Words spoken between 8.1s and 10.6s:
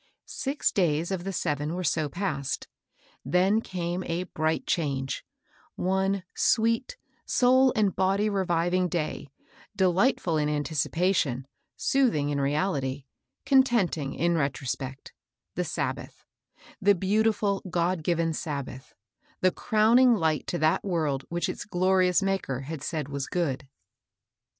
reviving day, delightful in